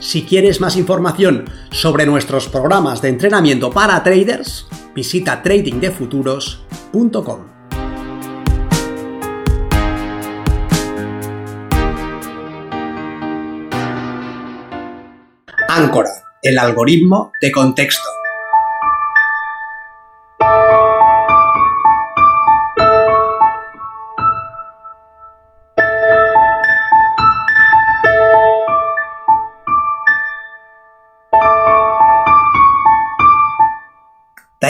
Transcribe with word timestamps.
Si 0.00 0.24
quieres 0.24 0.60
más 0.62 0.76
información 0.76 1.44
sobre 1.70 2.06
nuestros 2.06 2.48
programas 2.48 3.02
de 3.02 3.10
entrenamiento 3.10 3.70
para 3.70 4.02
traders, 4.02 4.66
visita 4.94 5.42
tradingdefuturos.com. 5.42 7.40
Áncora, 15.68 16.10
el 16.42 16.58
algoritmo 16.58 17.30
de 17.40 17.52
contexto. 17.52 18.19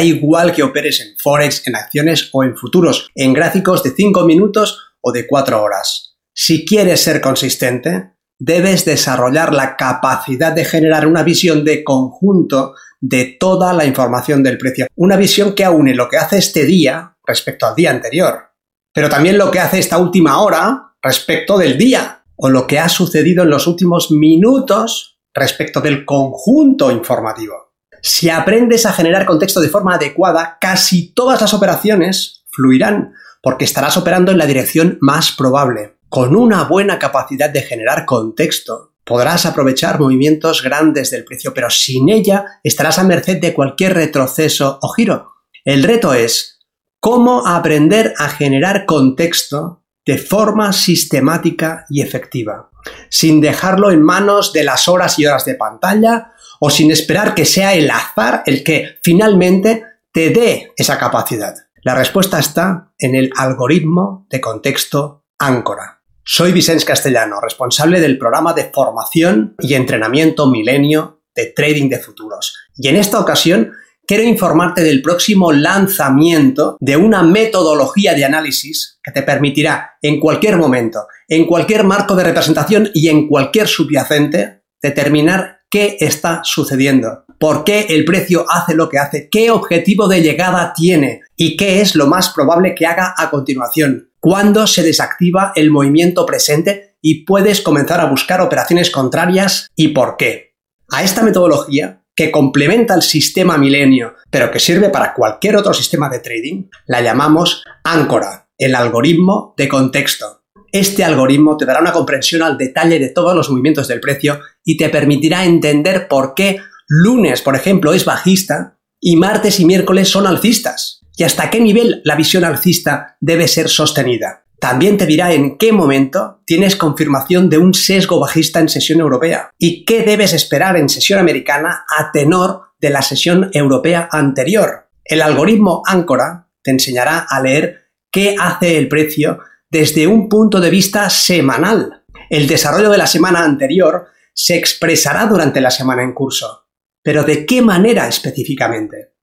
Igual 0.03 0.55
que 0.55 0.63
operes 0.63 1.01
en 1.01 1.17
Forex, 1.19 1.67
en 1.67 1.77
acciones 1.77 2.31
o 2.33 2.45
en 2.45 2.57
futuros, 2.57 3.11
en 3.15 3.33
gráficos 3.33 3.83
de 3.83 3.91
5 3.91 4.25
minutos 4.25 4.95
o 5.01 5.13
de 5.13 5.27
4 5.27 5.63
horas. 5.63 6.17
Si 6.35 6.65
quieres 6.65 7.01
ser 7.03 7.21
consistente, 7.21 8.13
debes 8.39 8.85
desarrollar 8.85 9.53
la 9.53 9.77
capacidad 9.77 10.53
de 10.53 10.65
generar 10.65 11.07
una 11.07 11.23
visión 11.23 11.65
de 11.65 11.85
conjunto 11.85 12.75
de 13.01 13.37
toda 13.39 13.73
la 13.73 13.85
información 13.85 14.43
del 14.43 14.59
precio. 14.59 14.87
Una 14.97 15.17
visión 15.17 15.55
que 15.55 15.65
aúne 15.65 15.95
lo 15.95 16.09
que 16.09 16.17
hace 16.17 16.39
este 16.39 16.65
día 16.65 17.17
respecto 17.27 17.67
al 17.67 17.75
día 17.75 17.91
anterior, 17.91 18.51
pero 18.93 19.09
también 19.09 19.39
lo 19.39 19.51
que 19.51 19.61
hace 19.61 19.79
esta 19.79 19.99
última 19.99 20.41
hora 20.43 20.95
respecto 21.03 21.57
del 21.59 21.79
día, 21.79 22.25
o 22.37 22.49
lo 22.49 22.67
que 22.67 22.79
ha 22.79 22.89
sucedido 22.89 23.43
en 23.43 23.51
los 23.51 23.67
últimos 23.67 24.11
minutos 24.11 25.19
respecto 25.35 25.81
del 25.81 26.05
conjunto 26.05 26.91
informativo. 26.91 27.70
Si 28.03 28.31
aprendes 28.31 28.87
a 28.87 28.93
generar 28.93 29.27
contexto 29.27 29.61
de 29.61 29.69
forma 29.69 29.95
adecuada, 29.95 30.59
casi 30.61 31.13
todas 31.13 31.41
las 31.41 31.55
operaciones 31.55 32.45
fluirán, 32.51 33.15
porque 33.43 33.65
estarás 33.65 33.97
operando 33.97 34.33
en 34.33 34.39
la 34.39 34.47
dirección 34.47 34.99
más 35.01 35.33
probable. 35.33 35.97
Con 36.09 36.35
una 36.37 36.65
buena 36.65 36.99
capacidad 36.99 37.51
de 37.51 37.63
generar 37.63 38.05
contexto, 38.05 38.95
podrás 39.05 39.47
aprovechar 39.47 40.01
movimientos 40.01 40.63
grandes 40.63 41.11
del 41.11 41.25
precio, 41.25 41.55
pero 41.55 41.71
sin 41.71 42.09
ella 42.09 42.45
estarás 42.63 42.99
a 42.99 43.05
merced 43.05 43.41
de 43.41 43.55
cualquier 43.55 43.95
retroceso 43.95 44.79
o 44.83 44.89
giro. 44.89 45.33
El 45.65 45.83
reto 45.83 46.15
es 46.15 46.61
cómo 47.01 47.47
aprender 47.47 48.15
a 48.19 48.29
generar 48.29 48.87
contexto 48.87 49.83
de 50.05 50.19
forma 50.19 50.73
sistemática 50.73 51.87
y 51.89 52.03
efectiva, 52.03 52.71
sin 53.09 53.41
dejarlo 53.41 53.91
en 53.91 54.03
manos 54.03 54.53
de 54.53 54.65
las 54.65 54.89
horas 54.89 55.19
y 55.19 55.27
horas 55.27 55.45
de 55.45 55.55
pantalla 55.55 56.33
o 56.61 56.71
sin 56.71 56.93
esperar 56.93 57.35
que 57.35 57.45
sea 57.45 57.75
el 57.75 57.91
azar 57.91 58.45
el 58.47 58.63
que 58.63 58.99
finalmente 59.03 59.83
te 60.13 60.31
dé 60.31 60.73
esa 60.77 60.99
capacidad? 60.99 61.55
La 61.83 61.95
respuesta 61.95 62.39
está 62.39 62.93
en 62.99 63.15
el 63.17 63.31
algoritmo 63.37 64.27
de 64.31 64.41
contexto 64.41 65.25
Áncora. 65.39 66.03
Soy 66.23 66.53
Vicente 66.53 66.85
Castellano, 66.85 67.41
responsable 67.41 67.99
del 67.99 68.19
programa 68.19 68.53
de 68.53 68.71
formación 68.73 69.57
y 69.59 69.75
entrenamiento 69.75 70.49
milenio 70.49 71.23
de 71.35 71.47
trading 71.47 71.89
de 71.89 71.99
futuros. 71.99 72.55
Y 72.77 72.89
en 72.89 72.97
esta 72.97 73.19
ocasión 73.19 73.73
quiero 74.07 74.25
informarte 74.25 74.83
del 74.83 75.01
próximo 75.01 75.53
lanzamiento 75.53 76.77
de 76.81 76.97
una 76.97 77.23
metodología 77.23 78.13
de 78.13 78.27
análisis 78.27 78.99
que 79.03 79.13
te 79.13 79.23
permitirá 79.23 79.99
en 80.03 80.21
cualquier 80.21 80.59
momento, 80.59 81.07
en 81.27 81.47
cualquier 81.47 81.85
marco 81.85 82.15
de 82.15 82.25
representación 82.25 82.91
y 82.93 83.09
en 83.09 83.27
cualquier 83.27 83.67
subyacente 83.67 84.65
determinar 84.83 85.60
qué 85.71 85.97
está 86.01 86.41
sucediendo, 86.43 87.25
por 87.39 87.65
qué 87.65 87.87
el 87.91 88.05
precio 88.05 88.45
hace 88.51 88.75
lo 88.75 88.89
que 88.89 88.99
hace, 88.99 89.29
qué 89.31 89.51
objetivo 89.51 90.09
de 90.09 90.21
llegada 90.21 90.73
tiene 90.75 91.23
y 91.37 91.57
qué 91.57 91.81
es 91.81 91.95
lo 91.95 92.07
más 92.07 92.31
probable 92.31 92.75
que 92.75 92.87
haga 92.87 93.15
a 93.17 93.31
continuación, 93.31 94.11
cuándo 94.19 94.67
se 94.67 94.83
desactiva 94.83 95.53
el 95.55 95.71
movimiento 95.71 96.27
presente 96.27 96.97
y 97.01 97.25
puedes 97.25 97.61
comenzar 97.61 98.01
a 98.01 98.11
buscar 98.11 98.41
operaciones 98.41 98.91
contrarias 98.91 99.69
y 99.75 99.89
por 99.89 100.17
qué. 100.17 100.57
A 100.91 101.05
esta 101.05 101.23
metodología, 101.23 102.03
que 102.15 102.31
complementa 102.31 102.95
el 102.95 103.03
sistema 103.03 103.57
milenio, 103.57 104.17
pero 104.31 104.51
que 104.51 104.59
sirve 104.59 104.91
para 104.91 105.15
cualquier 105.15 105.57
otro 105.57 105.73
sistema 105.73 106.11
de 106.11 106.19
trading, 106.19 106.65
la 106.87 107.01
llamamos 107.01 107.65
Áncora, 107.85 108.51
el 108.59 108.75
algoritmo 108.75 109.55
de 109.57 109.69
contexto. 109.69 110.40
Este 110.73 111.05
algoritmo 111.05 111.57
te 111.57 111.67
dará 111.67 111.81
una 111.81 111.93
comprensión 111.93 112.43
al 112.43 112.57
detalle 112.57 112.99
de 112.99 113.09
todos 113.09 113.35
los 113.35 113.51
movimientos 113.51 113.89
del 113.89 114.01
precio 114.01 114.41
y 114.65 114.77
te 114.77 114.89
permitirá 114.89 115.45
entender 115.45 116.07
por 116.09 116.35
qué 116.35 116.59
lunes, 116.87 117.43
por 117.43 117.57
ejemplo, 117.57 117.93
es 117.93 118.05
bajista 118.05 118.79
y 119.01 119.17
martes 119.17 119.61
y 119.61 119.65
miércoles 119.65 120.09
son 120.09 120.27
alcistas 120.27 121.01
y 121.17 121.25
hasta 121.25 121.51
qué 121.51 121.61
nivel 121.61 122.03
la 122.05 122.17
visión 122.17 122.45
alcista 122.45 123.17
debe 123.21 123.49
ser 123.49 123.69
sostenida. 123.69 124.45
También 124.61 124.99
te 124.99 125.07
dirá 125.07 125.33
en 125.33 125.57
qué 125.57 125.73
momento 125.73 126.43
tienes 126.45 126.77
confirmación 126.77 127.49
de 127.49 127.59
un 127.59 127.73
sesgo 127.73 128.21
bajista 128.21 128.61
en 128.61 128.69
sesión 128.69 129.01
europea 129.01 129.51
y 129.59 129.85
qué 129.87 130.03
debes 130.03 130.35
esperar 130.35 130.77
en 130.77 130.91
sesión 130.91 131.19
americana 131.19 131.85
a 131.89 132.13
tenor 132.13 132.63
de 132.79 132.91
la 132.91 133.03
sesión 133.03 133.51
europea 133.55 134.09
anterior. 134.13 134.91
El 135.05 135.23
algoritmo 135.23 135.83
Áncora 135.87 136.49
te 136.63 136.71
enseñará 136.71 137.27
a 137.29 137.43
leer 137.43 137.91
qué 138.11 138.37
hace 138.39 138.77
el 138.77 138.89
precio 138.89 139.39
desde 139.71 140.07
un 140.07 140.29
punto 140.29 140.61
de 140.61 140.69
vista 140.69 141.09
semanal. 141.09 142.05
El 142.29 142.47
desarrollo 142.47 142.91
de 142.91 142.99
la 142.99 143.07
semana 143.07 143.45
anterior 143.45 144.09
se 144.35 144.57
expresará 144.57 145.27
durante 145.27 145.61
la 145.61 145.71
semana 145.71 146.03
en 146.03 146.13
curso. 146.13 146.67
Pero 147.03 147.23
¿de 147.23 147.47
qué 147.47 147.63
manera 147.63 148.09
específicamente? 148.09 149.15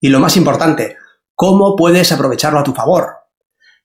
Y 0.00 0.08
lo 0.08 0.20
más 0.20 0.36
importante, 0.36 0.96
¿cómo 1.34 1.74
puedes 1.76 2.12
aprovecharlo 2.12 2.58
a 2.58 2.64
tu 2.64 2.72
favor? 2.72 3.08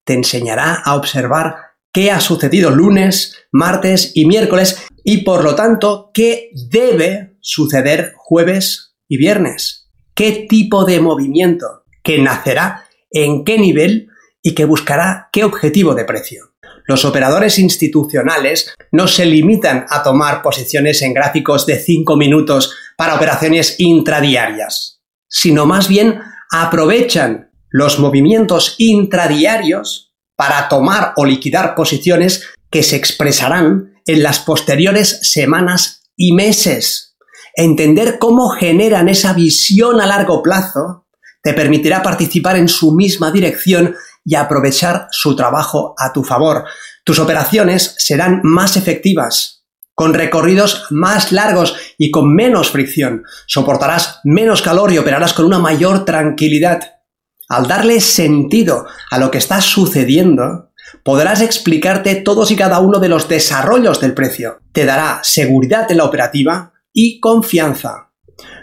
Te 0.04 0.14
enseñará 0.14 0.76
a 0.84 0.96
observar 0.96 1.56
qué 1.94 2.12
ha 2.12 2.20
sucedido 2.20 2.72
lunes, 2.72 3.38
martes 3.52 4.12
y 4.14 4.26
miércoles 4.26 4.86
y 5.04 5.24
por 5.24 5.44
lo 5.44 5.56
tanto 5.56 6.12
qué 6.14 6.50
debe 6.70 7.38
suceder 7.42 8.14
jueves 8.18 8.96
y 9.08 9.18
viernes. 9.18 9.90
¿Qué 10.14 10.46
tipo 10.50 10.84
de 10.86 11.00
movimiento 11.00 11.86
que 12.04 12.20
nacerá 12.20 12.86
en 13.10 13.44
qué 13.44 13.58
nivel 13.58 14.11
y 14.42 14.56
que 14.56 14.66
buscará 14.66 15.30
qué 15.32 15.44
objetivo 15.44 15.96
de 15.96 16.06
precio. 16.06 16.54
Los 16.86 17.06
operadores 17.06 17.60
institucionales 17.60 18.74
no 18.92 19.08
se 19.08 19.26
limitan 19.26 19.86
a 19.90 20.04
tomar 20.04 20.42
posiciones 20.42 21.02
en 21.02 21.14
gráficos 21.14 21.66
de 21.66 21.80
5 21.80 22.18
minutos 22.18 22.76
para 22.98 23.16
operaciones 23.16 23.76
intradiarias, 23.80 25.02
sino 25.28 25.66
más 25.66 25.88
bien 25.88 26.20
aprovechan 26.52 27.52
los 27.70 28.00
movimientos 28.00 28.76
intradiarios 28.78 30.14
para 30.36 30.68
tomar 30.68 31.14
o 31.16 31.26
liquidar 31.26 31.76
posiciones 31.76 32.48
que 32.70 32.84
se 32.84 32.96
expresarán 32.96 33.94
en 34.06 34.24
las 34.24 34.40
posteriores 34.40 35.20
semanas 35.22 36.04
y 36.16 36.34
meses. 36.34 37.16
Entender 37.56 38.18
cómo 38.18 38.50
generan 38.50 39.08
esa 39.08 39.34
visión 39.34 40.02
a 40.02 40.06
largo 40.06 40.42
plazo 40.42 41.06
te 41.44 41.54
permitirá 41.54 42.04
participar 42.04 42.56
en 42.56 42.68
su 42.68 42.92
misma 42.92 43.32
dirección 43.32 43.96
y 44.24 44.36
aprovechar 44.36 45.08
su 45.12 45.36
trabajo 45.36 45.96
a 45.98 46.14
tu 46.14 46.24
favor. 46.24 46.66
Tus 47.04 47.20
operaciones 47.20 47.96
serán 47.98 48.42
más 48.44 48.78
efectivas, 48.78 49.64
con 49.96 50.14
recorridos 50.14 50.86
más 50.90 51.32
largos 51.32 51.76
y 51.98 52.12
con 52.12 52.34
menos 52.34 52.72
fricción. 52.72 53.24
Soportarás 53.48 54.20
menos 54.24 54.62
calor 54.62 54.92
y 54.92 54.98
operarás 54.98 55.34
con 55.34 55.46
una 55.46 55.60
mayor 55.60 56.06
tranquilidad. 56.06 57.02
Al 57.50 57.68
darle 57.68 58.00
sentido 58.00 58.86
a 59.10 59.18
lo 59.18 59.30
que 59.30 59.38
está 59.38 59.60
sucediendo, 59.60 60.72
podrás 61.04 61.42
explicarte 61.42 62.16
todos 62.16 62.52
y 62.52 62.56
cada 62.56 62.80
uno 62.80 63.00
de 63.00 63.10
los 63.10 63.28
desarrollos 63.28 64.00
del 64.00 64.14
precio. 64.14 64.60
Te 64.72 64.86
dará 64.86 65.20
seguridad 65.24 65.92
en 65.92 65.98
la 65.98 66.06
operativa 66.06 66.74
y 66.94 67.20
confianza. 67.20 68.12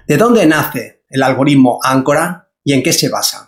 ¿De 0.06 0.16
dónde 0.16 0.46
nace 0.46 1.04
el 1.10 1.22
algoritmo 1.22 1.78
Áncora 1.82 2.50
y 2.64 2.72
en 2.72 2.82
qué 2.82 2.92
se 2.92 3.08
basa? 3.08 3.47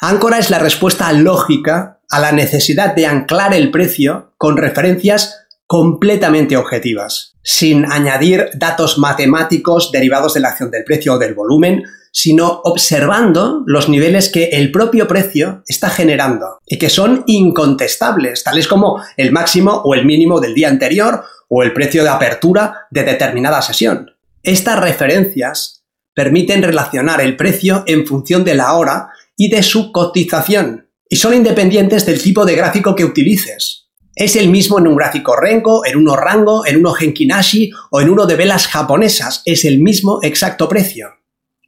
Áncora 0.00 0.38
es 0.38 0.50
la 0.50 0.60
respuesta 0.60 1.12
lógica 1.12 2.00
a 2.08 2.20
la 2.20 2.30
necesidad 2.30 2.94
de 2.94 3.06
anclar 3.06 3.52
el 3.52 3.72
precio 3.72 4.32
con 4.36 4.56
referencias 4.56 5.46
completamente 5.66 6.56
objetivas, 6.56 7.34
sin 7.42 7.84
añadir 7.84 8.48
datos 8.54 8.98
matemáticos 8.98 9.90
derivados 9.90 10.34
de 10.34 10.40
la 10.40 10.50
acción 10.50 10.70
del 10.70 10.84
precio 10.84 11.14
o 11.14 11.18
del 11.18 11.34
volumen, 11.34 11.82
sino 12.12 12.60
observando 12.62 13.64
los 13.66 13.88
niveles 13.88 14.30
que 14.30 14.44
el 14.50 14.70
propio 14.70 15.08
precio 15.08 15.62
está 15.66 15.90
generando 15.90 16.58
y 16.64 16.78
que 16.78 16.90
son 16.90 17.24
incontestables, 17.26 18.44
tales 18.44 18.68
como 18.68 19.02
el 19.16 19.32
máximo 19.32 19.82
o 19.84 19.94
el 19.94 20.06
mínimo 20.06 20.40
del 20.40 20.54
día 20.54 20.68
anterior 20.68 21.24
o 21.48 21.64
el 21.64 21.72
precio 21.72 22.04
de 22.04 22.10
apertura 22.10 22.86
de 22.90 23.02
determinada 23.02 23.60
sesión. 23.62 24.12
Estas 24.44 24.78
referencias 24.78 25.78
permiten 26.14 26.62
relacionar 26.62 27.20
el 27.20 27.36
precio 27.36 27.84
en 27.86 28.06
función 28.06 28.42
de 28.44 28.54
la 28.54 28.72
hora 28.72 29.10
y 29.38 29.48
de 29.48 29.62
su 29.62 29.92
cotización, 29.92 30.90
y 31.08 31.16
son 31.16 31.32
independientes 31.32 32.04
del 32.04 32.20
tipo 32.20 32.44
de 32.44 32.56
gráfico 32.56 32.94
que 32.94 33.04
utilices. 33.04 33.88
Es 34.14 34.34
el 34.34 34.50
mismo 34.50 34.80
en 34.80 34.88
un 34.88 34.96
gráfico 34.96 35.36
Renko, 35.36 35.86
en 35.86 35.96
uno 35.96 36.16
Rango, 36.16 36.66
en 36.66 36.78
uno 36.78 36.92
Henkinashi 36.98 37.70
o 37.92 38.00
en 38.00 38.10
uno 38.10 38.26
de 38.26 38.34
velas 38.34 38.66
japonesas, 38.66 39.42
es 39.46 39.64
el 39.64 39.80
mismo 39.80 40.18
exacto 40.22 40.68
precio. 40.68 41.06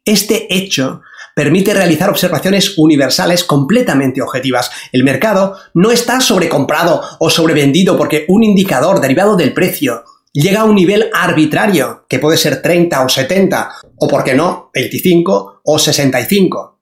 Este 0.03 0.53
hecho 0.53 1.01
permite 1.33 1.73
realizar 1.73 2.09
observaciones 2.09 2.77
universales 2.77 3.45
completamente 3.45 4.21
objetivas. 4.21 4.69
El 4.91 5.05
mercado 5.05 5.55
no 5.73 5.91
está 5.91 6.19
sobrecomprado 6.19 7.01
o 7.19 7.29
sobrevendido 7.29 7.97
porque 7.97 8.25
un 8.27 8.43
indicador 8.43 8.99
derivado 8.99 9.37
del 9.37 9.53
precio 9.53 10.03
llega 10.33 10.61
a 10.61 10.65
un 10.65 10.75
nivel 10.75 11.09
arbitrario, 11.13 12.05
que 12.09 12.19
puede 12.19 12.35
ser 12.35 12.61
30 12.61 13.05
o 13.05 13.07
70, 13.07 13.71
o 13.95 14.07
por 14.09 14.25
qué 14.25 14.33
no, 14.33 14.71
25 14.73 15.61
o 15.63 15.79
65. 15.79 16.80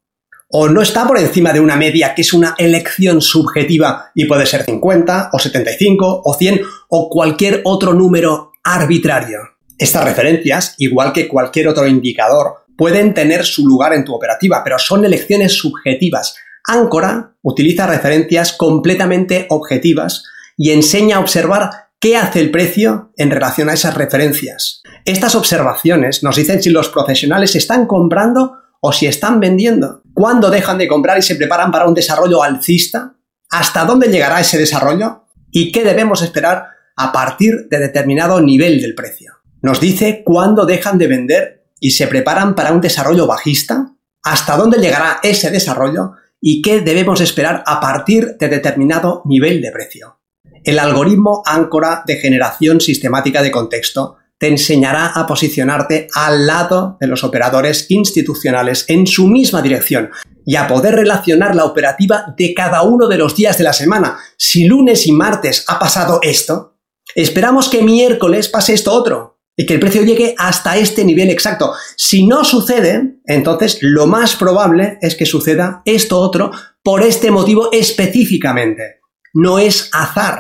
O 0.52 0.68
no 0.68 0.82
está 0.82 1.08
por 1.08 1.20
encima 1.20 1.54
de 1.54 1.60
una 1.60 1.76
media 1.76 2.16
que 2.16 2.24
es 2.24 2.34
una 2.34 2.56
elección 2.58 3.22
subjetiva 3.22 4.12
y 4.16 4.26
puede 4.26 4.48
ser 4.48 4.64
50 4.64 5.30
o 5.32 5.38
75 5.38 6.24
o 6.26 6.34
100 6.34 6.62
o 6.90 7.08
cualquier 7.08 7.62
otro 7.66 7.94
número 7.94 8.54
arbitrario. 8.64 9.42
Estas 9.78 10.06
referencias, 10.06 10.74
igual 10.80 11.14
que 11.14 11.28
cualquier 11.28 11.68
otro 11.68 11.86
indicador, 11.86 12.66
pueden 12.76 13.14
tener 13.14 13.46
su 13.46 13.68
lugar 13.68 13.94
en 13.94 14.04
tu 14.04 14.16
operativa, 14.16 14.64
pero 14.64 14.80
son 14.80 15.06
elecciones 15.06 15.54
subjetivas. 15.54 16.36
Áncora 16.66 17.36
utiliza 17.44 17.86
referencias 17.86 18.54
completamente 18.54 19.46
objetivas 19.50 20.24
y 20.58 20.72
enseña 20.72 21.18
a 21.18 21.20
observar 21.20 21.70
qué 22.00 22.18
hace 22.18 22.40
el 22.40 22.50
precio 22.50 23.12
en 23.18 23.30
relación 23.30 23.70
a 23.70 23.74
esas 23.74 23.94
referencias. 23.94 24.82
Estas 25.06 25.36
observaciones 25.36 26.24
nos 26.24 26.38
dicen 26.38 26.64
si 26.64 26.72
los 26.72 26.90
profesionales 26.90 27.56
están 27.56 27.86
comprando 27.86 28.54
o 28.82 28.92
si 28.92 29.06
están 29.06 29.40
vendiendo. 29.40 30.02
¿Cuándo 30.20 30.50
dejan 30.50 30.78
de 30.78 30.90
comprar 30.90 31.18
y 31.18 31.22
se 31.22 31.38
preparan 31.38 31.72
para 31.72 31.88
un 31.88 31.94
desarrollo 31.94 32.44
alcista? 32.44 33.16
¿Hasta 33.50 33.86
dónde 33.86 34.10
llegará 34.10 34.42
ese 34.42 34.58
desarrollo? 34.58 35.24
¿Y 35.50 35.72
qué 35.72 35.86
debemos 35.86 36.22
esperar 36.22 36.66
a 36.98 37.14
partir 37.14 37.70
de 37.70 37.80
determinado 37.80 38.42
nivel 38.42 38.82
del 38.82 38.96
precio? 38.96 39.36
Nos 39.62 39.80
dice 39.80 40.24
cuándo 40.26 40.66
dejan 40.66 40.98
de 40.98 41.08
vender 41.08 41.64
y 41.80 41.92
se 41.92 42.06
preparan 42.06 42.54
para 42.54 42.74
un 42.74 42.82
desarrollo 42.82 43.28
bajista? 43.28 43.96
¿Hasta 44.22 44.58
dónde 44.58 44.80
llegará 44.80 45.22
ese 45.24 45.52
desarrollo 45.52 46.16
y 46.42 46.62
qué 46.62 46.82
debemos 46.82 47.22
esperar 47.22 47.64
a 47.66 47.80
partir 47.80 48.36
de 48.38 48.50
determinado 48.50 49.22
nivel 49.24 49.62
de 49.62 49.72
precio? 49.72 50.20
El 50.66 50.80
algoritmo 50.80 51.44
áncora 51.46 52.04
de 52.06 52.18
generación 52.18 52.82
sistemática 52.82 53.42
de 53.42 53.52
contexto 53.52 54.18
te 54.40 54.48
enseñará 54.48 55.08
a 55.08 55.28
posicionarte 55.28 56.08
al 56.16 56.48
lado 56.48 56.98
de 57.00 57.08
los 57.08 57.24
operadores 57.24 57.86
institucionales 57.90 58.86
en 58.88 59.06
su 59.06 59.28
misma 59.28 59.62
dirección 59.62 60.10
y 60.46 60.56
a 60.56 60.68
poder 60.68 60.96
relacionar 60.96 61.56
la 61.56 61.66
operativa 61.66 62.34
de 62.38 62.54
cada 62.54 62.82
uno 62.84 63.08
de 63.08 63.18
los 63.18 63.36
días 63.36 63.58
de 63.58 63.66
la 63.66 63.74
semana. 63.74 64.18
Si 64.38 64.66
lunes 64.66 65.06
y 65.06 65.12
martes 65.12 65.66
ha 65.68 65.78
pasado 65.78 66.22
esto, 66.24 66.78
esperamos 67.14 67.70
que 67.70 67.84
miércoles 67.84 68.48
pase 68.48 68.74
esto 68.74 68.94
otro 68.94 69.42
y 69.58 69.66
que 69.66 69.74
el 69.74 69.82
precio 69.82 70.04
llegue 70.04 70.36
hasta 70.38 70.78
este 70.78 71.04
nivel 71.04 71.30
exacto. 71.30 71.74
Si 71.98 72.26
no 72.26 72.46
sucede, 72.46 73.20
entonces 73.26 73.80
lo 73.82 74.08
más 74.08 74.38
probable 74.38 74.98
es 75.02 75.16
que 75.16 75.26
suceda 75.26 75.82
esto 75.84 76.18
otro 76.18 76.52
por 76.82 77.04
este 77.04 77.30
motivo 77.30 77.70
específicamente. 77.74 79.02
No 79.34 79.60
es 79.60 79.90
azar, 79.92 80.40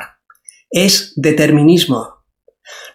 es 0.71 1.11
determinismo. 1.17 2.18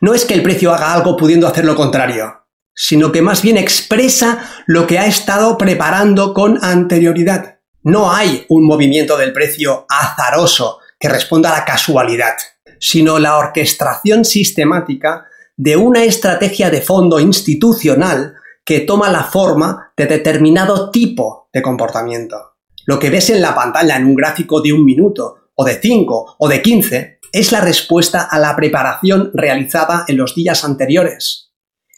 No 0.00 0.14
es 0.14 0.24
que 0.24 0.34
el 0.34 0.42
precio 0.42 0.72
haga 0.72 0.92
algo 0.92 1.16
pudiendo 1.16 1.46
hacer 1.46 1.64
lo 1.64 1.76
contrario, 1.76 2.46
sino 2.74 3.12
que 3.12 3.22
más 3.22 3.42
bien 3.42 3.56
expresa 3.56 4.50
lo 4.66 4.86
que 4.86 4.98
ha 4.98 5.06
estado 5.06 5.56
preparando 5.56 6.34
con 6.34 6.58
anterioridad. 6.62 7.60
No 7.82 8.12
hay 8.12 8.46
un 8.48 8.66
movimiento 8.66 9.16
del 9.16 9.32
precio 9.32 9.86
azaroso 9.88 10.78
que 10.98 11.08
responda 11.08 11.52
a 11.52 11.58
la 11.58 11.64
casualidad, 11.64 12.34
sino 12.78 13.18
la 13.18 13.36
orquestación 13.36 14.24
sistemática 14.24 15.26
de 15.56 15.76
una 15.76 16.02
estrategia 16.04 16.70
de 16.70 16.80
fondo 16.80 17.20
institucional 17.20 18.34
que 18.64 18.80
toma 18.80 19.10
la 19.10 19.24
forma 19.24 19.92
de 19.96 20.06
determinado 20.06 20.90
tipo 20.90 21.48
de 21.52 21.62
comportamiento. 21.62 22.54
Lo 22.86 22.98
que 22.98 23.10
ves 23.10 23.30
en 23.30 23.40
la 23.40 23.54
pantalla 23.54 23.96
en 23.96 24.06
un 24.06 24.14
gráfico 24.14 24.60
de 24.60 24.72
un 24.72 24.84
minuto, 24.84 25.50
o 25.54 25.64
de 25.64 25.78
cinco, 25.80 26.36
o 26.38 26.48
de 26.48 26.60
quince, 26.60 27.13
es 27.34 27.50
la 27.50 27.60
respuesta 27.60 28.22
a 28.22 28.38
la 28.38 28.54
preparación 28.54 29.32
realizada 29.34 30.04
en 30.06 30.18
los 30.18 30.36
días 30.36 30.64
anteriores. 30.64 31.52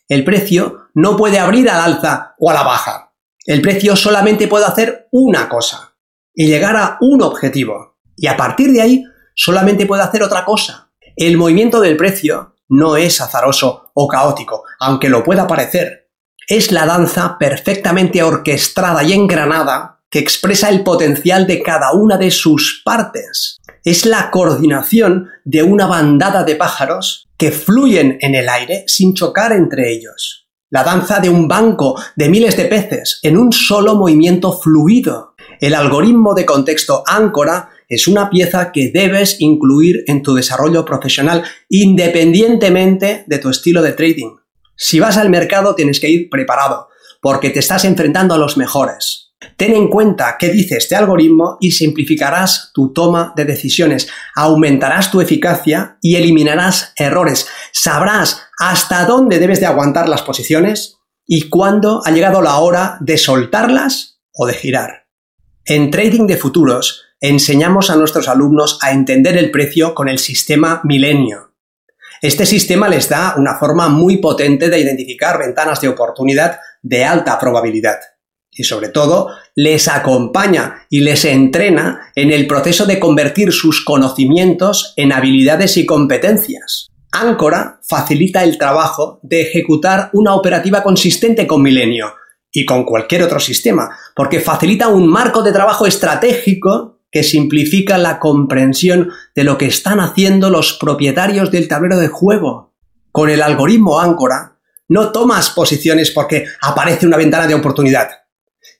El 0.09 0.25
precio 0.25 0.89
no 0.95 1.19
puede 1.19 1.39
abrir 1.39 1.69
al 1.69 1.79
alza 1.79 2.35
o 2.39 2.51
a 2.51 2.55
la 2.55 2.63
baja. 2.63 3.13
El 3.45 3.61
precio 3.61 3.97
solamente 3.97 4.49
puede 4.49 4.65
hacer 4.65 5.09
una 5.13 5.47
cosa 5.51 5.95
y 6.35 6.47
llegar 6.47 6.75
a 6.75 6.97
un 7.03 7.21
objetivo. 7.21 7.99
Y 8.17 8.29
a 8.29 8.37
partir 8.39 8.73
de 8.73 8.81
ahí 8.81 9.05
solamente 9.35 9.85
puede 9.85 10.05
hacer 10.05 10.23
otra 10.23 10.43
cosa. 10.47 10.91
El 11.17 11.37
movimiento 11.37 11.83
del 11.83 11.99
precio 11.99 12.55
no 12.71 12.97
es 12.97 13.21
azaroso 13.21 13.91
o 13.93 14.09
caótico, 14.09 14.65
aunque 14.81 15.11
lo 15.11 15.23
pueda 15.23 15.47
parecer. 15.47 16.09
Es 16.49 16.73
la 16.73 16.87
danza 16.87 17.37
perfectamente 17.39 18.23
orquestada 18.23 19.05
y 19.05 19.13
engranada 19.13 20.01
que 20.09 20.19
expresa 20.19 20.71
el 20.71 20.83
potencial 20.83 21.47
de 21.47 21.63
cada 21.63 21.93
una 21.93 22.17
de 22.17 22.31
sus 22.31 22.81
partes. 22.83 23.59
Es 23.87 24.05
la 24.05 24.33
coordinación 24.33 25.29
de 25.45 25.63
una 25.63 25.87
bandada 25.87 26.43
de 26.43 26.57
pájaros 26.57 27.29
que 27.39 27.53
fluyen 27.53 28.19
en 28.21 28.35
el 28.35 28.49
aire 28.49 28.83
sin 28.89 29.15
chocar 29.15 29.53
entre 29.53 29.93
ellos. 29.93 30.49
La 30.71 30.83
danza 30.83 31.21
de 31.21 31.29
un 31.29 31.47
banco 31.47 31.95
de 32.17 32.29
miles 32.29 32.57
de 32.57 32.65
peces 32.65 33.21
en 33.23 33.39
un 33.39 33.53
solo 33.53 33.95
movimiento 33.95 34.59
fluido. 34.59 35.37
El 35.61 35.73
algoritmo 35.73 36.35
de 36.35 36.45
contexto 36.45 37.05
áncora 37.07 37.69
es 37.89 38.09
una 38.09 38.29
pieza 38.29 38.73
que 38.73 38.91
debes 38.93 39.41
incluir 39.41 40.03
en 40.09 40.21
tu 40.21 40.35
desarrollo 40.35 40.85
profesional 40.85 41.45
independientemente 41.69 43.23
de 43.29 43.39
tu 43.39 43.51
estilo 43.51 43.83
de 43.83 43.93
trading. 43.93 44.35
Si 44.75 44.99
vas 44.99 45.17
al 45.17 45.31
mercado 45.31 45.77
tienes 45.77 46.01
que 46.01 46.11
ir 46.11 46.29
preparado, 46.29 46.89
porque 47.21 47.51
te 47.51 47.61
estás 47.61 47.85
enfrentando 47.85 48.35
a 48.35 48.39
los 48.39 48.57
mejores. 48.57 49.26
Ten 49.57 49.75
en 49.75 49.89
cuenta 49.89 50.37
qué 50.39 50.51
dice 50.51 50.77
este 50.77 50.97
algoritmo 50.97 51.59
y 51.61 51.73
simplificarás 51.73 52.71
tu 52.73 52.93
toma 52.93 53.33
de 53.37 53.45
decisiones, 53.45 54.09
aumentarás 54.35 55.11
tu 55.11 55.21
eficacia 55.21 55.99
y 56.01 56.17
eliminarás 56.17 56.93
errores. 56.97 57.47
Sabrás 57.73 58.43
hasta 58.59 59.05
dónde 59.05 59.39
debes 59.39 59.61
de 59.61 59.67
aguantar 59.67 60.09
las 60.09 60.23
posiciones 60.23 60.99
y 61.27 61.49
cuándo 61.49 62.03
ha 62.05 62.11
llegado 62.11 62.41
la 62.41 62.57
hora 62.59 62.97
de 63.01 63.19
soltarlas 63.19 64.21
o 64.33 64.47
de 64.47 64.55
girar. 64.55 65.07
En 65.65 65.91
trading 65.91 66.27
de 66.27 66.37
futuros, 66.37 67.05
enseñamos 67.21 67.91
a 67.91 67.97
nuestros 67.97 68.29
alumnos 68.29 68.79
a 68.83 68.93
entender 68.93 69.37
el 69.37 69.51
precio 69.51 69.95
con 69.95 70.09
el 70.09 70.19
sistema 70.19 70.81
milenio. 70.85 71.55
Este 72.23 72.47
sistema 72.47 72.89
les 72.89 73.09
da 73.09 73.35
una 73.37 73.59
forma 73.59 73.89
muy 73.89 74.19
potente 74.19 74.71
de 74.71 74.79
identificar 74.79 75.39
ventanas 75.39 75.81
de 75.81 75.89
oportunidad 75.89 76.59
de 76.83 77.05
alta 77.05 77.39
probabilidad 77.39 77.99
y 78.57 78.65
sobre 78.65 78.89
todo 78.89 79.29
les 79.55 79.87
acompaña 79.87 80.87
y 80.91 81.01
les 81.01 81.25
entrena 81.25 82.11
en 82.15 82.33
el 82.33 82.47
proceso 82.47 82.87
de 82.87 82.99
convertir 82.99 83.53
sus 83.53 83.85
conocimientos 83.85 84.95
en 84.97 85.13
habilidades 85.13 85.77
y 85.77 85.87
competencias. 85.87 86.89
Áncora 87.13 87.81
facilita 87.89 88.43
el 88.43 88.59
trabajo 88.59 89.21
de 89.23 89.43
ejecutar 89.43 90.11
una 90.13 90.35
operativa 90.35 90.83
consistente 90.83 91.47
con 91.47 91.63
Milenio 91.63 92.15
y 92.51 92.65
con 92.65 92.85
cualquier 92.85 93.23
otro 93.23 93.39
sistema, 93.39 93.91
porque 94.15 94.41
facilita 94.41 94.89
un 94.89 95.07
marco 95.07 95.43
de 95.43 95.53
trabajo 95.53 95.87
estratégico 95.87 97.01
que 97.11 97.23
simplifica 97.23 97.99
la 97.99 98.19
comprensión 98.19 99.11
de 99.35 99.45
lo 99.45 99.57
que 99.59 99.67
están 99.67 100.01
haciendo 100.01 100.51
los 100.51 100.75
propietarios 100.75 101.51
del 101.51 101.69
tablero 101.69 101.99
de 101.99 102.09
juego. 102.09 102.75
Con 103.13 103.31
el 103.31 103.43
algoritmo 103.43 104.01
Áncora, 104.01 104.59
no 104.89 105.13
tomas 105.13 105.51
posiciones 105.51 106.11
porque 106.11 106.47
aparece 106.61 107.07
una 107.07 107.17
ventana 107.17 107.47
de 107.47 107.55
oportunidad, 107.55 108.09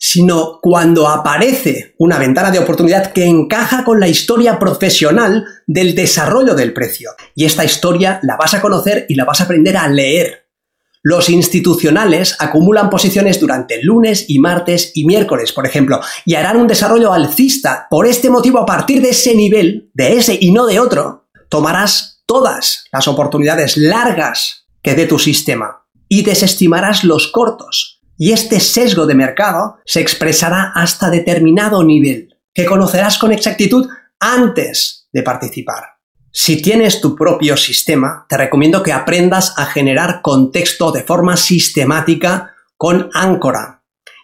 sino 0.09 0.61
cuando 0.63 1.09
aparece 1.09 1.97
una 1.99 2.17
ventana 2.17 2.53
de 2.53 2.61
oportunidad 2.61 3.13
que 3.13 3.25
encaja 3.25 3.83
con 3.83 3.99
la 3.99 4.07
historia 4.07 4.57
profesional 4.57 5.45
del 5.67 5.97
desarrollo 5.97 6.55
del 6.55 6.73
precio. 6.73 7.11
Y 7.35 7.45
esta 7.45 7.65
historia 7.65 8.21
la 8.23 8.37
vas 8.37 8.55
a 8.55 8.61
conocer 8.61 9.07
y 9.09 9.17
la 9.17 9.25
vas 9.25 9.41
a 9.41 9.45
aprender 9.45 9.77
a 9.77 9.89
leer. 9.89 10.47
Los 11.03 11.29
institucionales 11.29 12.37
acumulan 12.39 12.89
posiciones 12.89 13.41
durante 13.41 13.83
lunes 13.83 14.27
y 14.29 14.39
martes 14.39 14.93
y 14.95 15.07
miércoles, 15.07 15.51
por 15.51 15.67
ejemplo, 15.67 16.01
y 16.25 16.37
harán 16.37 16.59
un 16.59 16.69
desarrollo 16.69 17.13
alcista. 17.13 17.89
Por 17.91 18.07
este 18.07 18.31
motivo, 18.31 18.61
a 18.61 18.67
partir 18.67 19.03
de 19.03 19.11
ese 19.11 19.35
nivel, 19.35 19.91
de 19.93 20.19
ese 20.19 20.39
y 20.41 20.53
no 20.53 20.67
de 20.67 20.79
otro, 20.79 21.27
tomarás 21.49 22.23
todas 22.27 22.85
las 22.93 23.09
oportunidades 23.09 23.77
largas 23.77 24.69
que 24.83 24.95
dé 24.95 25.07
tu 25.07 25.19
sistema 25.19 25.85
y 26.09 26.23
desestimarás 26.23 27.03
los 27.03 27.27
cortos. 27.27 27.96
Y 28.19 28.33
este 28.33 28.61
sesgo 28.61 29.07
de 29.07 29.15
mercado 29.15 29.79
se 29.85 30.01
expresará 30.01 30.73
hasta 30.75 31.11
determinado 31.11 31.85
nivel, 31.85 32.37
que 32.55 32.65
conocerás 32.65 33.19
con 33.19 33.33
exactitud 33.33 33.89
antes 34.19 35.09
de 35.13 35.23
participar. 35.23 35.97
Si 36.33 36.61
tienes 36.61 37.01
tu 37.01 37.17
propio 37.17 37.57
sistema, 37.57 38.27
te 38.29 38.37
recomiendo 38.37 38.83
que 38.83 38.93
aprendas 38.93 39.55
a 39.57 39.67
generar 39.67 40.21
contexto 40.23 40.93
de 40.93 41.03
forma 41.03 41.37
sistemática 41.37 42.55
con 42.77 43.09
Áncora. 43.15 43.77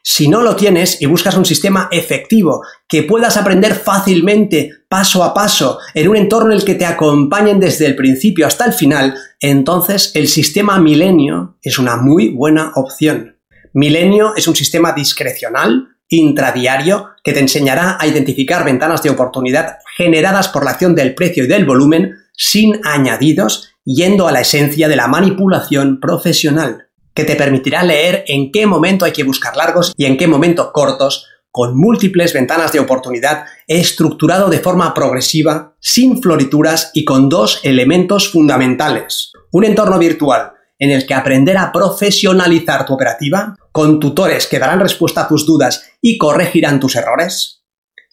Si 0.04 0.28
no 0.28 0.42
lo 0.42 0.56
tienes 0.56 1.00
y 1.00 1.06
buscas 1.06 1.36
un 1.36 1.44
sistema 1.44 1.88
efectivo 1.92 2.62
que 2.88 3.04
puedas 3.04 3.36
aprender 3.36 3.74
fácilmente, 3.74 4.70
paso 4.88 5.22
a 5.22 5.32
paso, 5.32 5.78
en 5.94 6.08
un 6.08 6.16
entorno 6.16 6.52
en 6.52 6.58
el 6.58 6.64
que 6.64 6.74
te 6.74 6.84
acompañen 6.84 7.60
desde 7.60 7.86
el 7.86 7.94
principio 7.94 8.46
hasta 8.46 8.64
el 8.64 8.72
final, 8.72 9.14
entonces 9.40 10.10
el 10.14 10.26
sistema 10.26 10.78
Milenio 10.80 11.56
es 11.62 11.78
una 11.78 11.96
muy 11.96 12.30
buena 12.30 12.72
opción. 12.74 13.31
Milenio 13.74 14.34
es 14.36 14.46
un 14.48 14.54
sistema 14.54 14.92
discrecional, 14.92 15.96
intradiario, 16.08 17.10
que 17.24 17.32
te 17.32 17.40
enseñará 17.40 17.96
a 17.98 18.06
identificar 18.06 18.64
ventanas 18.64 19.02
de 19.02 19.10
oportunidad 19.10 19.78
generadas 19.96 20.48
por 20.48 20.64
la 20.64 20.72
acción 20.72 20.94
del 20.94 21.14
precio 21.14 21.44
y 21.44 21.46
del 21.46 21.64
volumen 21.64 22.12
sin 22.36 22.80
añadidos, 22.84 23.70
yendo 23.84 24.28
a 24.28 24.32
la 24.32 24.42
esencia 24.42 24.88
de 24.88 24.96
la 24.96 25.08
manipulación 25.08 26.00
profesional, 26.00 26.88
que 27.14 27.24
te 27.24 27.34
permitirá 27.34 27.82
leer 27.82 28.24
en 28.26 28.52
qué 28.52 28.66
momento 28.66 29.06
hay 29.06 29.12
que 29.12 29.24
buscar 29.24 29.56
largos 29.56 29.94
y 29.96 30.04
en 30.04 30.18
qué 30.18 30.26
momento 30.26 30.70
cortos, 30.72 31.28
con 31.50 31.76
múltiples 31.76 32.32
ventanas 32.32 32.72
de 32.72 32.80
oportunidad, 32.80 33.44
estructurado 33.66 34.48
de 34.48 34.58
forma 34.58 34.94
progresiva, 34.94 35.76
sin 35.80 36.22
florituras 36.22 36.90
y 36.94 37.04
con 37.04 37.28
dos 37.28 37.60
elementos 37.62 38.30
fundamentales. 38.30 39.32
Un 39.50 39.64
entorno 39.64 39.98
virtual 39.98 40.52
en 40.82 40.90
el 40.90 41.06
que 41.06 41.14
aprender 41.14 41.56
a 41.56 41.70
profesionalizar 41.70 42.84
tu 42.84 42.94
operativa, 42.94 43.54
con 43.70 44.00
tutores 44.00 44.48
que 44.48 44.58
darán 44.58 44.80
respuesta 44.80 45.22
a 45.22 45.28
tus 45.28 45.46
dudas 45.46 45.84
y 46.00 46.18
corregirán 46.18 46.80
tus 46.80 46.96
errores, 46.96 47.62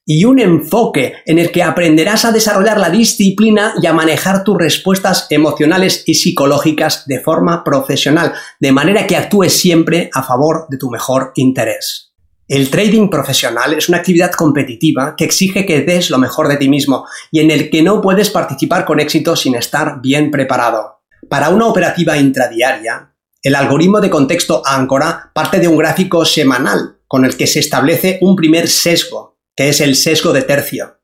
y 0.06 0.24
un 0.24 0.40
enfoque 0.40 1.16
en 1.26 1.40
el 1.40 1.52
que 1.52 1.64
aprenderás 1.64 2.26
a 2.26 2.32
desarrollar 2.32 2.80
la 2.80 2.92
disciplina 2.92 3.74
y 3.82 3.88
a 3.88 3.94
manejar 3.94 4.44
tus 4.44 4.56
respuestas 4.56 5.26
emocionales 5.32 6.04
y 6.06 6.14
psicológicas 6.14 7.08
de 7.08 7.20
forma 7.20 7.64
profesional, 7.64 8.34
de 8.60 8.72
manera 8.72 9.08
que 9.08 9.18
actúes 9.18 9.54
siempre 9.54 10.12
a 10.14 10.22
favor 10.22 10.68
de 10.70 10.78
tu 10.78 10.92
mejor 10.92 11.32
interés. 11.38 12.14
El 12.48 12.70
trading 12.70 13.10
profesional 13.10 13.74
es 13.74 13.90
una 13.90 13.98
actividad 13.98 14.34
competitiva 14.34 15.16
que 15.18 15.26
exige 15.26 15.66
que 15.66 15.82
des 15.82 16.12
lo 16.12 16.20
mejor 16.20 16.48
de 16.48 16.58
ti 16.58 16.70
mismo 16.70 17.08
y 17.32 17.40
en 17.40 17.50
el 17.50 17.72
que 17.72 17.82
no 17.82 18.00
puedes 18.00 18.30
participar 18.30 18.86
con 18.86 19.00
éxito 19.00 19.36
sin 19.36 19.56
estar 19.56 20.02
bien 20.04 20.30
preparado. 20.30 20.99
Para 21.28 21.50
una 21.50 21.68
operativa 21.68 22.18
intradiaria, 22.18 23.16
el 23.42 23.56
algoritmo 23.56 24.00
de 24.00 24.10
contexto 24.10 24.62
Áncora 24.66 25.32
parte 25.34 25.60
de 25.60 25.68
un 25.68 25.78
gráfico 25.78 26.24
semanal 26.26 27.00
con 27.08 27.26
el 27.26 27.36
que 27.36 27.48
se 27.48 27.60
establece 27.60 28.20
un 28.22 28.36
primer 28.36 28.68
sesgo 28.68 29.40
que 29.60 29.68
es 29.68 29.82
el 29.82 29.98
sesgo 29.98 30.32
de 30.32 30.44
tercio. 30.44 31.02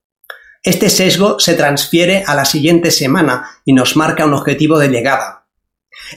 Este 0.64 0.90
sesgo 0.90 1.42
se 1.42 1.56
transfiere 1.56 2.24
a 2.26 2.36
la 2.36 2.46
siguiente 2.46 2.90
semana 2.90 3.50
y 3.66 3.74
nos 3.74 3.98
marca 3.98 4.26
un 4.26 4.34
objetivo 4.34 4.80
de 4.80 4.88
llegada. 4.88 5.48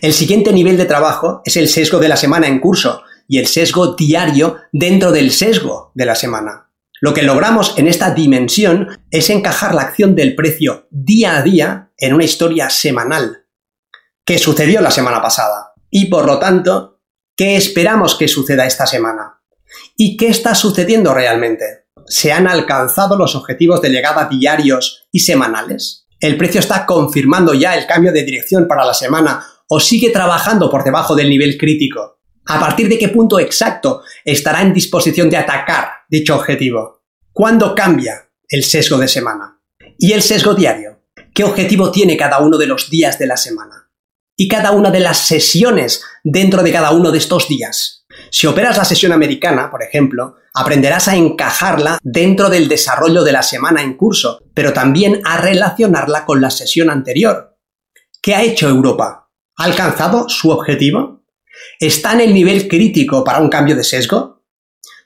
El 0.01 0.13
siguiente 0.13 0.53
nivel 0.53 0.77
de 0.77 0.85
trabajo 0.85 1.43
es 1.45 1.57
el 1.57 1.69
sesgo 1.69 1.99
de 1.99 2.09
la 2.09 2.17
semana 2.17 2.47
en 2.47 2.61
curso 2.61 3.03
y 3.27 3.39
el 3.39 3.49
sesgo 3.49 3.97
diario 3.97 4.57
dentro 4.73 5.11
del 5.11 5.33
sesgo 5.33 5.91
de 5.97 6.07
la 6.07 6.15
semana. 6.15 6.71
Lo 7.01 7.13
que 7.13 7.23
logramos 7.23 7.75
en 7.77 7.89
esta 7.89 8.15
dimensión 8.15 8.87
es 9.11 9.31
encajar 9.31 9.75
la 9.75 9.83
acción 9.83 10.15
del 10.15 10.37
precio 10.37 10.87
día 10.91 11.39
a 11.39 11.43
día 11.43 11.91
en 11.97 12.15
una 12.15 12.25
historia 12.25 12.71
semanal. 12.71 13.47
¿Qué 14.29 14.37
sucedió 14.37 14.83
la 14.83 14.91
semana 14.91 15.23
pasada? 15.23 15.73
Y 15.91 16.11
por 16.11 16.27
lo 16.27 16.39
tanto, 16.39 17.01
¿qué 17.35 17.57
esperamos 17.57 18.15
que 18.15 18.29
suceda 18.29 18.67
esta 18.67 18.87
semana? 18.87 19.41
¿Y 19.97 20.19
qué 20.19 20.29
está 20.29 20.55
sucediendo 20.55 21.15
realmente? 21.15 21.87
¿Se 22.05 22.31
han 22.31 22.47
alcanzado 22.47 23.17
los 23.17 23.35
objetivos 23.35 23.81
de 23.81 23.89
llegada 23.89 24.29
diarios 24.29 25.09
y 25.11 25.21
semanales? 25.21 26.07
¿El 26.21 26.37
precio 26.37 26.61
está 26.61 26.85
confirmando 26.85 27.55
ya 27.55 27.75
el 27.75 27.87
cambio 27.87 28.13
de 28.13 28.23
dirección 28.23 28.69
para 28.69 28.85
la 28.85 28.93
semana 28.93 29.47
o 29.67 29.81
sigue 29.81 30.11
trabajando 30.11 30.71
por 30.71 30.85
debajo 30.85 31.17
del 31.17 31.31
nivel 31.31 31.57
crítico? 31.57 32.21
¿A 32.45 32.61
partir 32.61 32.91
de 32.91 32.99
qué 32.99 33.09
punto 33.09 33.41
exacto 33.41 34.03
estará 34.27 34.61
en 34.61 34.75
disposición 34.75 35.31
de 35.31 35.39
atacar 35.39 35.89
dicho 36.11 36.37
objetivo? 36.37 37.01
¿Cuándo 37.33 37.75
cambia 37.75 38.29
el 38.47 38.63
sesgo 38.63 38.99
de 38.99 39.09
semana? 39.09 39.63
¿Y 39.97 40.13
el 40.13 40.21
sesgo 40.21 40.53
diario? 40.53 41.01
¿Qué 41.33 41.45
objetivo 41.45 41.91
tiene 41.91 42.19
cada 42.19 42.41
uno 42.41 42.59
de 42.59 42.67
los 42.67 42.91
días 42.91 43.19
de 43.19 43.27
la 43.27 43.39
semana? 43.39 43.88
¿Y 44.41 44.47
cada 44.47 44.71
una 44.71 44.93
de 44.93 45.01
las 45.01 45.19
sesiones 45.19 46.05
dentro 46.23 46.63
de 46.63 46.71
cada 46.71 46.93
uno 46.93 47.11
de 47.11 47.19
estos 47.19 47.49
días? 47.49 48.07
Si 48.31 48.47
operas 48.47 48.77
la 48.77 48.85
sesión 48.85 49.11
americana, 49.11 49.69
por 49.69 49.83
ejemplo, 49.83 50.37
aprenderás 50.55 51.09
a 51.09 51.17
encajarla 51.17 51.99
dentro 52.05 52.49
del 52.49 52.69
desarrollo 52.69 53.25
de 53.25 53.33
la 53.33 53.43
semana 53.43 53.83
en 53.83 53.97
curso, 53.97 54.39
pero 54.55 54.73
también 54.73 55.21
a 55.25 55.39
relacionarla 55.39 56.25
con 56.25 56.41
la 56.41 56.51
sesión 56.51 56.89
anterior. 56.89 57.59
¿Qué 58.23 58.37
ha 58.37 58.45
hecho 58.45 58.69
Europa? 58.69 59.29
¿Ha 59.57 59.65
alcanzado 59.65 60.29
su 60.29 60.51
objetivo? 60.51 61.25
¿Está 61.81 62.13
en 62.13 62.21
el 62.21 62.33
nivel 62.33 62.69
crítico 62.69 63.25
para 63.25 63.41
un 63.41 63.49
cambio 63.49 63.75
de 63.75 63.83
sesgo? 63.83 64.45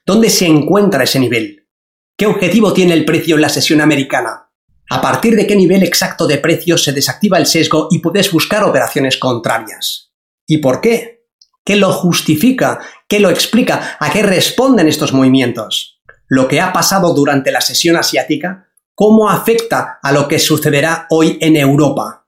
¿Dónde 0.05 0.29
se 0.29 0.45
encuentra 0.45 1.05
ese 1.05 1.19
nivel? 1.19 1.69
¿Qué 2.15 2.27
objetivo 2.27 2.71
tiene 2.71 2.93
el 2.93 3.03
precio 3.03 3.33
en 3.33 3.41
la 3.41 3.49
sesión 3.49 3.81
americana? 3.81 4.42
¿A 4.89 5.01
partir 5.01 5.35
de 5.35 5.47
qué 5.47 5.55
nivel 5.55 5.83
exacto 5.83 6.27
de 6.27 6.37
precio 6.37 6.77
se 6.77 6.91
desactiva 6.91 7.37
el 7.37 7.45
sesgo 7.45 7.87
y 7.89 7.99
puedes 7.99 8.31
buscar 8.31 8.63
operaciones 8.63 9.17
contrarias? 9.17 10.11
¿Y 10.45 10.57
por 10.57 10.81
qué? 10.81 11.25
¿Qué 11.65 11.77
lo 11.77 11.91
justifica? 11.93 12.79
¿Qué 13.07 13.19
lo 13.19 13.29
explica? 13.29 13.97
¿A 13.99 14.11
qué 14.11 14.21
responden 14.21 14.87
estos 14.87 15.13
movimientos? 15.13 16.01
Lo 16.27 16.47
que 16.47 16.59
ha 16.59 16.73
pasado 16.73 17.13
durante 17.13 17.51
la 17.51 17.61
sesión 17.61 17.95
asiática, 17.95 18.67
¿cómo 18.95 19.29
afecta 19.29 19.99
a 20.01 20.11
lo 20.11 20.27
que 20.27 20.39
sucederá 20.39 21.07
hoy 21.09 21.37
en 21.41 21.55
Europa? 21.55 22.27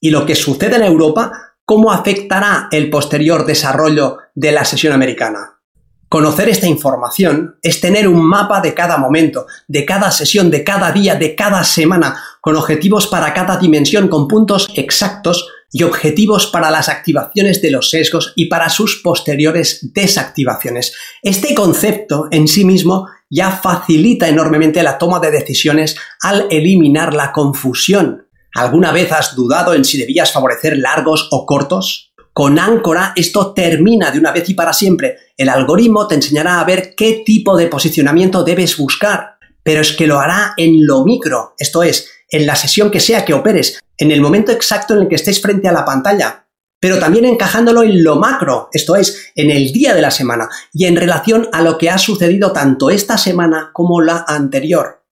Y 0.00 0.10
lo 0.10 0.26
que 0.26 0.34
sucede 0.34 0.76
en 0.76 0.82
Europa, 0.82 1.56
¿cómo 1.64 1.90
afectará 1.90 2.68
el 2.70 2.90
posterior 2.90 3.46
desarrollo 3.46 4.18
de 4.34 4.52
la 4.52 4.64
sesión 4.64 4.92
americana? 4.92 5.55
Conocer 6.08 6.48
esta 6.48 6.68
información 6.68 7.56
es 7.62 7.80
tener 7.80 8.06
un 8.06 8.24
mapa 8.24 8.60
de 8.60 8.74
cada 8.74 8.96
momento, 8.96 9.46
de 9.66 9.84
cada 9.84 10.12
sesión, 10.12 10.52
de 10.52 10.62
cada 10.62 10.92
día, 10.92 11.16
de 11.16 11.34
cada 11.34 11.64
semana, 11.64 12.22
con 12.40 12.54
objetivos 12.54 13.08
para 13.08 13.34
cada 13.34 13.56
dimensión, 13.56 14.06
con 14.06 14.28
puntos 14.28 14.68
exactos 14.76 15.48
y 15.72 15.82
objetivos 15.82 16.46
para 16.46 16.70
las 16.70 16.88
activaciones 16.88 17.60
de 17.60 17.72
los 17.72 17.90
sesgos 17.90 18.32
y 18.36 18.46
para 18.46 18.68
sus 18.68 19.00
posteriores 19.02 19.92
desactivaciones. 19.92 20.94
Este 21.22 21.54
concepto 21.56 22.28
en 22.30 22.46
sí 22.46 22.64
mismo 22.64 23.08
ya 23.28 23.50
facilita 23.50 24.28
enormemente 24.28 24.84
la 24.84 24.98
toma 24.98 25.18
de 25.18 25.32
decisiones 25.32 25.96
al 26.22 26.46
eliminar 26.50 27.14
la 27.14 27.32
confusión. 27.32 28.28
¿Alguna 28.54 28.92
vez 28.92 29.10
has 29.10 29.34
dudado 29.34 29.74
en 29.74 29.84
si 29.84 29.98
debías 29.98 30.32
favorecer 30.32 30.78
largos 30.78 31.28
o 31.32 31.44
cortos? 31.44 32.05
Con 32.36 32.58
Áncora 32.58 33.14
esto 33.16 33.54
termina 33.54 34.10
de 34.10 34.18
una 34.18 34.30
vez 34.30 34.46
y 34.50 34.52
para 34.52 34.74
siempre. 34.74 35.16
El 35.38 35.48
algoritmo 35.48 36.06
te 36.06 36.16
enseñará 36.16 36.60
a 36.60 36.64
ver 36.64 36.94
qué 36.94 37.22
tipo 37.24 37.56
de 37.56 37.66
posicionamiento 37.66 38.44
debes 38.44 38.76
buscar, 38.76 39.38
pero 39.62 39.80
es 39.80 39.92
que 39.92 40.06
lo 40.06 40.20
hará 40.20 40.52
en 40.58 40.86
lo 40.86 41.02
micro, 41.02 41.54
esto 41.58 41.82
es, 41.82 42.10
en 42.28 42.44
la 42.44 42.54
sesión 42.54 42.90
que 42.90 43.00
sea 43.00 43.24
que 43.24 43.32
operes, 43.32 43.80
en 43.96 44.10
el 44.10 44.20
momento 44.20 44.52
exacto 44.52 44.92
en 44.92 45.00
el 45.00 45.08
que 45.08 45.14
estés 45.14 45.40
frente 45.40 45.66
a 45.66 45.72
la 45.72 45.86
pantalla, 45.86 46.46
pero 46.78 46.98
también 46.98 47.24
encajándolo 47.24 47.82
en 47.82 48.04
lo 48.04 48.16
macro, 48.16 48.68
esto 48.70 48.96
es, 48.96 49.32
en 49.34 49.50
el 49.50 49.72
día 49.72 49.94
de 49.94 50.02
la 50.02 50.10
semana 50.10 50.50
y 50.74 50.84
en 50.84 50.96
relación 50.96 51.48
a 51.52 51.62
lo 51.62 51.78
que 51.78 51.88
ha 51.88 51.96
sucedido 51.96 52.52
tanto 52.52 52.90
esta 52.90 53.16
semana 53.16 53.70
como 53.72 54.02
la 54.02 54.26
anterior. 54.28 55.05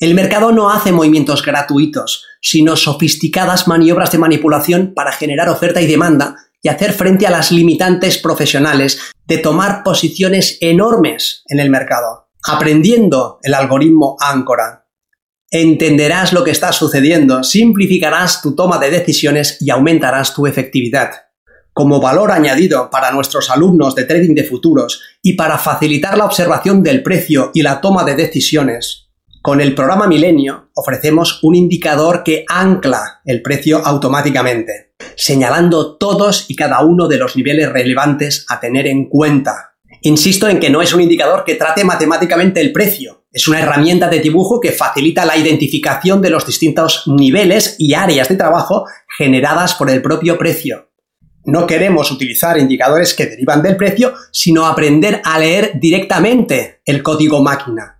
El 0.00 0.14
mercado 0.14 0.52
no 0.52 0.70
hace 0.70 0.92
movimientos 0.92 1.44
gratuitos, 1.44 2.24
sino 2.40 2.76
sofisticadas 2.76 3.66
maniobras 3.66 4.12
de 4.12 4.18
manipulación 4.18 4.94
para 4.94 5.12
generar 5.12 5.48
oferta 5.48 5.80
y 5.80 5.86
demanda 5.86 6.36
y 6.62 6.68
hacer 6.68 6.92
frente 6.92 7.26
a 7.26 7.30
las 7.30 7.50
limitantes 7.50 8.18
profesionales 8.18 9.00
de 9.26 9.38
tomar 9.38 9.82
posiciones 9.82 10.58
enormes 10.60 11.42
en 11.46 11.60
el 11.60 11.70
mercado, 11.70 12.28
aprendiendo 12.42 13.38
el 13.42 13.54
algoritmo 13.54 14.16
Áncora 14.20 14.88
entenderás 15.50 16.32
lo 16.32 16.44
que 16.44 16.50
está 16.50 16.72
sucediendo, 16.72 17.42
simplificarás 17.42 18.42
tu 18.42 18.54
toma 18.54 18.78
de 18.78 18.90
decisiones 18.90 19.58
y 19.60 19.70
aumentarás 19.70 20.34
tu 20.34 20.46
efectividad. 20.46 21.10
Como 21.72 22.00
valor 22.00 22.32
añadido 22.32 22.90
para 22.90 23.12
nuestros 23.12 23.50
alumnos 23.50 23.94
de 23.94 24.04
trading 24.04 24.34
de 24.34 24.44
futuros 24.44 25.02
y 25.22 25.34
para 25.34 25.58
facilitar 25.58 26.18
la 26.18 26.24
observación 26.24 26.82
del 26.82 27.02
precio 27.02 27.50
y 27.54 27.62
la 27.62 27.80
toma 27.80 28.04
de 28.04 28.16
decisiones, 28.16 29.07
con 29.48 29.62
el 29.62 29.74
programa 29.74 30.06
Milenio 30.06 30.68
ofrecemos 30.74 31.42
un 31.42 31.54
indicador 31.54 32.22
que 32.22 32.44
ancla 32.50 33.22
el 33.24 33.40
precio 33.40 33.78
automáticamente, 33.82 34.92
señalando 35.16 35.96
todos 35.96 36.44
y 36.50 36.54
cada 36.54 36.82
uno 36.82 37.08
de 37.08 37.16
los 37.16 37.34
niveles 37.34 37.72
relevantes 37.72 38.44
a 38.50 38.60
tener 38.60 38.86
en 38.86 39.08
cuenta. 39.08 39.72
Insisto 40.02 40.50
en 40.50 40.60
que 40.60 40.68
no 40.68 40.82
es 40.82 40.92
un 40.92 41.00
indicador 41.00 41.44
que 41.46 41.54
trate 41.54 41.82
matemáticamente 41.82 42.60
el 42.60 42.72
precio, 42.72 43.24
Es 43.32 43.48
una 43.48 43.60
herramienta 43.60 44.10
de 44.10 44.20
dibujo 44.20 44.60
que 44.60 44.72
facilita 44.72 45.24
la 45.24 45.38
identificación 45.38 46.20
de 46.20 46.28
los 46.28 46.44
distintos 46.44 47.04
niveles 47.06 47.76
y 47.78 47.94
áreas 47.94 48.28
de 48.28 48.36
trabajo 48.36 48.84
generadas 49.16 49.72
por 49.76 49.88
el 49.88 50.02
propio 50.02 50.36
precio. 50.36 50.90
No 51.46 51.66
queremos 51.66 52.10
utilizar 52.10 52.58
indicadores 52.58 53.14
que 53.14 53.24
derivan 53.24 53.62
del 53.62 53.78
precio, 53.78 54.12
sino 54.30 54.66
aprender 54.66 55.22
a 55.24 55.38
leer 55.38 55.72
directamente 55.80 56.82
el 56.84 57.02
código 57.02 57.42
máquina. 57.42 57.97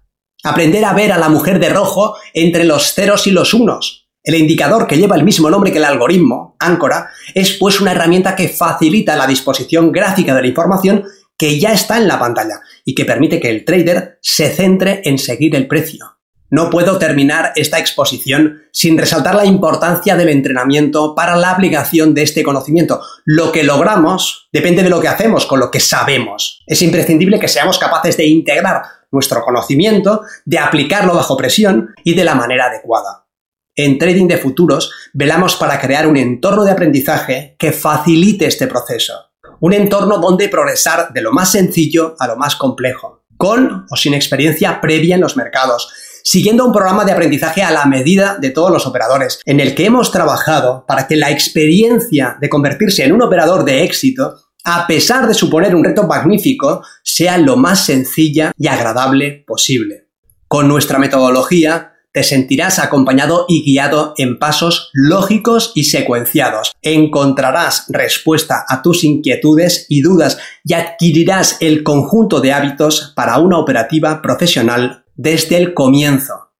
Aprender 0.48 0.82
a 0.86 0.94
ver 0.94 1.12
a 1.12 1.18
la 1.18 1.28
mujer 1.28 1.60
de 1.60 1.68
rojo 1.68 2.16
entre 2.32 2.64
los 2.64 2.94
ceros 2.94 3.26
y 3.26 3.32
los 3.32 3.52
unos. 3.52 4.08
El 4.24 4.34
indicador 4.34 4.86
que 4.86 4.96
lleva 4.96 5.14
el 5.14 5.22
mismo 5.22 5.50
nombre 5.50 5.70
que 5.70 5.76
el 5.76 5.84
algoritmo, 5.84 6.56
Áncora, 6.58 7.10
es 7.34 7.52
pues 7.52 7.82
una 7.82 7.92
herramienta 7.92 8.34
que 8.34 8.48
facilita 8.48 9.14
la 9.14 9.26
disposición 9.26 9.92
gráfica 9.92 10.34
de 10.34 10.40
la 10.40 10.48
información 10.48 11.04
que 11.36 11.60
ya 11.60 11.72
está 11.72 11.98
en 11.98 12.08
la 12.08 12.18
pantalla 12.18 12.62
y 12.82 12.94
que 12.94 13.04
permite 13.04 13.40
que 13.40 13.50
el 13.50 13.66
trader 13.66 14.18
se 14.22 14.48
centre 14.48 15.02
en 15.04 15.18
seguir 15.18 15.54
el 15.54 15.68
precio. 15.68 16.16
No 16.50 16.70
puedo 16.70 16.98
terminar 16.98 17.52
esta 17.56 17.78
exposición 17.78 18.62
sin 18.72 18.96
resaltar 18.96 19.34
la 19.34 19.44
importancia 19.44 20.16
del 20.16 20.30
entrenamiento 20.30 21.14
para 21.14 21.36
la 21.36 21.50
aplicación 21.50 22.14
de 22.14 22.22
este 22.22 22.42
conocimiento. 22.42 23.02
Lo 23.26 23.52
que 23.52 23.64
logramos 23.64 24.48
depende 24.50 24.82
de 24.82 24.88
lo 24.88 24.98
que 24.98 25.08
hacemos 25.08 25.44
con 25.44 25.60
lo 25.60 25.70
que 25.70 25.80
sabemos. 25.80 26.62
Es 26.66 26.80
imprescindible 26.80 27.38
que 27.38 27.48
seamos 27.48 27.78
capaces 27.78 28.16
de 28.16 28.24
integrar 28.26 28.82
nuestro 29.10 29.42
conocimiento, 29.42 30.22
de 30.44 30.58
aplicarlo 30.58 31.14
bajo 31.14 31.36
presión 31.36 31.94
y 32.04 32.14
de 32.14 32.24
la 32.24 32.34
manera 32.34 32.66
adecuada. 32.66 33.26
En 33.74 33.98
Trading 33.98 34.26
de 34.26 34.38
Futuros 34.38 34.92
velamos 35.12 35.56
para 35.56 35.80
crear 35.80 36.06
un 36.06 36.16
entorno 36.16 36.64
de 36.64 36.72
aprendizaje 36.72 37.56
que 37.58 37.72
facilite 37.72 38.46
este 38.46 38.66
proceso 38.66 39.28
un 39.60 39.72
entorno 39.72 40.18
donde 40.18 40.48
progresar 40.48 41.12
de 41.12 41.22
lo 41.22 41.32
más 41.32 41.52
sencillo 41.52 42.16
a 42.18 42.26
lo 42.26 42.36
más 42.36 42.56
complejo, 42.56 43.24
con 43.36 43.86
o 43.90 43.96
sin 43.96 44.14
experiencia 44.14 44.80
previa 44.80 45.16
en 45.16 45.20
los 45.20 45.36
mercados, 45.36 45.92
siguiendo 46.24 46.64
un 46.64 46.72
programa 46.72 47.04
de 47.04 47.12
aprendizaje 47.12 47.62
a 47.62 47.70
la 47.70 47.86
medida 47.86 48.36
de 48.38 48.50
todos 48.50 48.70
los 48.70 48.86
operadores, 48.86 49.40
en 49.44 49.60
el 49.60 49.74
que 49.74 49.86
hemos 49.86 50.12
trabajado 50.12 50.84
para 50.86 51.06
que 51.06 51.16
la 51.16 51.30
experiencia 51.30 52.36
de 52.40 52.48
convertirse 52.48 53.04
en 53.04 53.12
un 53.12 53.22
operador 53.22 53.64
de 53.64 53.84
éxito, 53.84 54.36
a 54.70 54.87
pesar 54.87 55.26
de 55.26 55.32
suponer 55.32 55.75
un 55.75 55.82
reto 55.82 56.06
magnífico, 56.06 56.82
sea 57.02 57.38
lo 57.38 57.56
más 57.56 57.87
sencilla 57.87 58.52
y 58.58 58.66
agradable 58.66 59.42
posible. 59.46 60.08
Con 60.46 60.68
nuestra 60.68 60.98
metodología, 60.98 61.94
te 62.12 62.22
sentirás 62.22 62.78
acompañado 62.78 63.46
y 63.48 63.64
guiado 63.64 64.12
en 64.18 64.38
pasos 64.38 64.90
lógicos 64.92 65.72
y 65.75 65.84
secuenciados. 65.84 66.72
Encontrarás 66.82 67.87
respuesta 67.88 68.66
a 68.68 68.82
tus 68.82 69.04
inquietudes 69.04 69.87
y 69.88 70.02
dudas 70.02 70.38
y 70.64 70.75
adquirirás 70.75 71.56
el 71.60 71.82
conjunto 71.82 72.42
de 72.42 72.52
hábitos 72.52 73.14
para 73.16 73.38
una 73.38 73.56
operativa 73.56 74.20
profesional 74.20 75.06
desde 75.16 75.56
el 75.56 75.72
comienzo. 75.72 76.50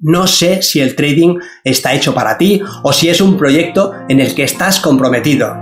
No 0.00 0.26
sé 0.26 0.62
si 0.62 0.80
el 0.80 0.96
trading 0.96 1.38
está 1.62 1.94
hecho 1.94 2.12
para 2.12 2.38
ti 2.38 2.60
o 2.82 2.92
si 2.92 3.08
es 3.08 3.20
un 3.20 3.38
proyecto 3.38 3.92
en 4.08 4.18
el 4.18 4.34
que 4.34 4.42
estás 4.42 4.80
comprometido, 4.80 5.54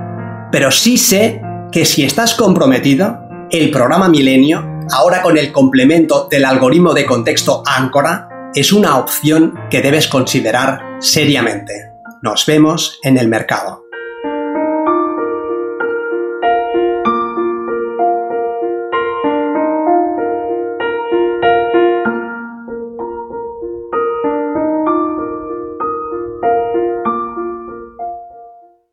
pero 0.51 0.71
sí 0.71 0.97
sé 0.97 1.44
que 1.75 1.85
si 1.85 2.05
estás 2.05 2.35
comprometido, 2.35 3.29
el 3.51 3.73
programa 3.73 4.09
Milenio, 4.09 4.65
ahora 4.93 5.21
con 5.23 5.37
el 5.37 5.51
complemento 5.51 6.29
del 6.31 6.45
algoritmo 6.45 6.95
de 6.95 7.05
contexto 7.05 7.65
Áncora, 7.67 8.29
es 8.55 8.73
una 8.73 8.97
opción 8.97 9.55
que 9.69 9.83
debes 9.83 10.07
considerar 10.07 10.79
seriamente. 11.01 11.73
Nos 12.23 12.47
vemos 12.47 13.01
en 13.03 13.19
el 13.19 13.27
mercado. 13.27 13.84